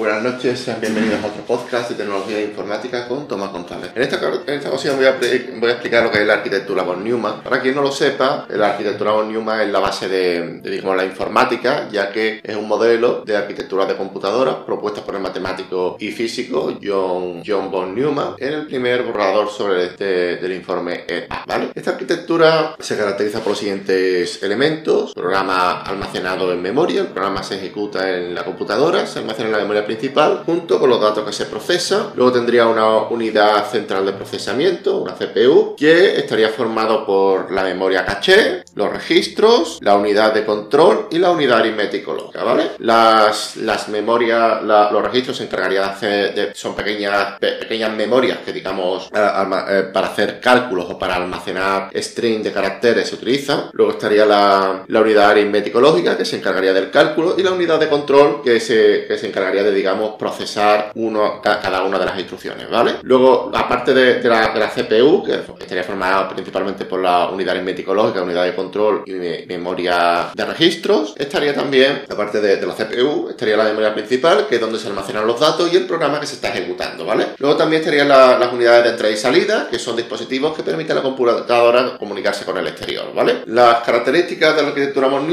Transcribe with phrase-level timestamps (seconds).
[0.00, 3.90] buenas noches, sean bienvenidos a otro podcast de tecnología informática con Tomás González.
[3.94, 5.18] En esta, en esta ocasión voy a,
[5.60, 7.42] voy a, explicar lo que es la arquitectura von Neumann.
[7.42, 11.04] Para quien no lo sepa, la arquitectura von Neumann es la base de, digamos, la
[11.04, 16.10] informática, ya que es un modelo de arquitectura de computadoras propuesta por el matemático y
[16.12, 21.44] físico John, John von Neumann en el primer borrador sobre este del informe ETA.
[21.46, 21.72] ¿vale?
[21.74, 27.56] Esta arquitectura se caracteriza por los siguientes elementos: programa almacenado en memoria, el programa se
[27.56, 31.32] ejecuta en la computadora, se almacena en la memoria principal junto con los datos que
[31.32, 32.12] se procesan.
[32.14, 38.04] Luego tendría una unidad central de procesamiento, una CPU, que estaría formado por la memoria
[38.04, 42.72] caché, los registros, la unidad de control y la unidad aritmético lógica, ¿vale?
[42.78, 49.10] Las, las memorias, los registros se encargarían de hacer, son pequeñas, pequeñas memorias que digamos
[49.12, 53.70] eh, para hacer cálculos o para almacenar string de caracteres se utilizan.
[53.72, 57.78] Luego estaría la, la unidad aritmético lógica que se encargaría del cálculo y la unidad
[57.78, 62.18] de control que se, que se encargaría de, digamos, procesar uno, cada una de las
[62.18, 62.96] instrucciones, ¿vale?
[63.02, 67.94] Luego, aparte de, la, de la, CPU, que estaría formada principalmente por la unidad aritmético
[67.94, 69.12] lógica, unidad de control y
[69.46, 74.60] memoria de registros, estaría también, aparte de, la CPU, estaría la memoria principal, que es
[74.60, 77.26] donde se almacenan los datos y el programa que se está ejecutando, ¿vale?
[77.38, 80.96] Luego también estarían las unidades de entrada y salida, que son dispositivos que permiten a
[80.96, 83.42] la computadora comunicarse con el exterior, ¿vale?
[83.46, 85.26] Las características de la arquitectura von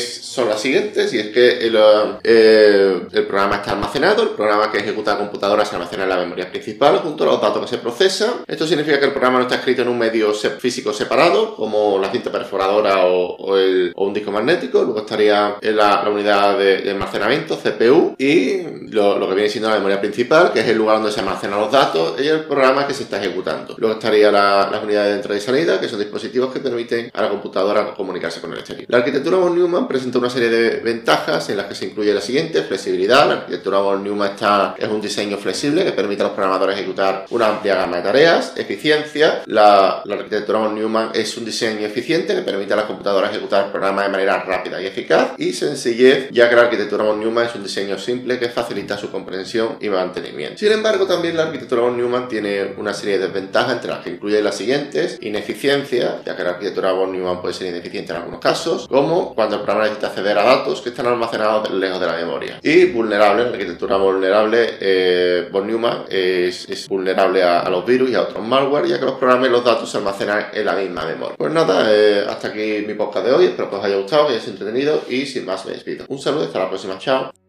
[0.00, 1.78] son las siguientes, y es que el,
[2.22, 6.16] eh, el programa está almacenado, el programa que ejecuta la computadora se almacena en la
[6.16, 8.30] memoria principal junto a los datos que se procesan.
[8.46, 12.08] Esto significa que el programa no está escrito en un medio físico separado, como la
[12.22, 13.54] cinta perforadora o,
[13.96, 14.82] un disco magnético.
[14.82, 20.52] Luego estaría la, unidad de, almacenamiento, CPU, y lo, que viene siendo la memoria principal,
[20.52, 23.18] que es el lugar donde se almacenan los datos, y el programa que se está
[23.22, 23.74] ejecutando.
[23.78, 27.22] Luego estaría la, las unidades de entrada y salida, que son dispositivos que permiten a
[27.22, 28.86] la computadora comunicarse con el exterior.
[28.88, 32.20] La arquitectura von Neumann presenta una serie de ventajas en las que se incluye la
[32.20, 33.26] siguiente, flexibilidad.
[33.26, 37.26] La arquitectura von Neumann está, es un diseño flexible que permite a los programadores ejecutar
[37.30, 38.52] una amplia gama de tareas.
[38.56, 39.42] Eficiencia.
[39.46, 43.70] La, la arquitectura von Neumann es un diseño eficiente que permite a las computadoras ejecutar
[43.70, 45.32] programas de manera rápida y eficaz.
[45.38, 49.10] Y sencillez, ya que la arquitectura von Neumann es un diseño simple que facilita su
[49.10, 50.58] comprensión y mantenimiento.
[50.58, 54.10] Sin embargo, también la arquitectura von Neumann tiene una serie de desventajas entre las que
[54.10, 55.18] incluye las siguientes.
[55.22, 59.56] Ineficiencia, ya que la arquitectura von Neumann puede ser ineficiente en algunos casos, como cuando
[59.56, 62.60] el programa necesita acceder a datos que están almacenados lejos de la memoria.
[62.62, 68.22] Y vulnerable, la arquitectura vulnerable, eh, von Neumann es, vulnerable a, los virus y a
[68.22, 71.36] otros malware, ya que los programas y los datos se almacenan en la misma memoria.
[71.38, 74.34] Pues nada, eh, hasta aquí mi podcast de hoy, espero que os haya gustado, que
[74.34, 76.06] hayáis entretenido y sin más me despido.
[76.08, 77.41] Un saludo, hasta la próxima, chao.